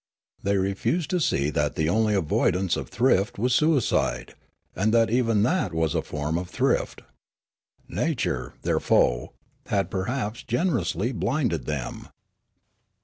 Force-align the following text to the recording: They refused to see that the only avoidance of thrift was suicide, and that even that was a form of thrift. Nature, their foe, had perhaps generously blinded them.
They 0.41 0.57
refused 0.57 1.11
to 1.11 1.19
see 1.19 1.51
that 1.51 1.75
the 1.75 1.87
only 1.87 2.15
avoidance 2.15 2.75
of 2.75 2.89
thrift 2.89 3.37
was 3.37 3.53
suicide, 3.53 4.33
and 4.75 4.91
that 4.95 5.11
even 5.11 5.43
that 5.43 5.75
was 5.75 5.93
a 5.93 6.01
form 6.01 6.39
of 6.39 6.49
thrift. 6.49 7.03
Nature, 7.87 8.55
their 8.63 8.79
foe, 8.79 9.33
had 9.67 9.91
perhaps 9.91 10.41
generously 10.41 11.11
blinded 11.11 11.67
them. 11.67 12.07